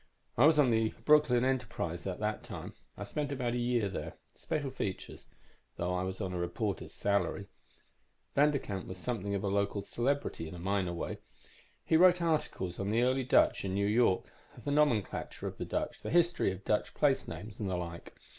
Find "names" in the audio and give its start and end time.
17.27-17.59